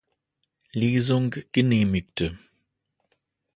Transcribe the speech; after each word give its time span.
Lesung 0.71 1.35
genehmigte. 1.51 2.35